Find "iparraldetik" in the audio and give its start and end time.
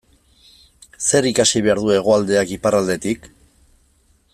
2.59-3.33